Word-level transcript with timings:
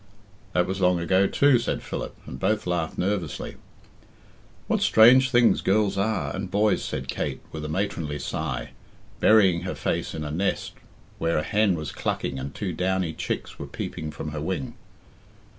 "That 0.53 0.65
was 0.65 0.81
long 0.81 0.97
ago 0.99 1.27
too," 1.27 1.59
said 1.59 1.83
Philip, 1.83 2.15
and 2.25 2.39
both 2.39 2.65
laughed 2.65 2.97
nervously. 2.97 3.57
"What 4.65 4.81
strange 4.81 5.29
things 5.29 5.61
girls 5.61 5.95
are 5.95 6.35
and 6.35 6.49
boys!" 6.49 6.83
said 6.83 7.07
Kate 7.07 7.39
with 7.51 7.63
a 7.65 7.69
matronly 7.69 8.17
sigh, 8.17 8.71
burying 9.19 9.61
her 9.61 9.75
face 9.75 10.15
in 10.15 10.23
a 10.23 10.31
nest 10.31 10.71
where 11.19 11.37
a 11.37 11.43
hen 11.43 11.75
was 11.75 11.91
clucking 11.91 12.39
and 12.39 12.55
two 12.55 12.73
downy 12.73 13.13
chicks 13.13 13.59
were 13.59 13.67
peeping 13.67 14.09
from 14.09 14.31
her 14.31 14.41
wing. 14.41 14.73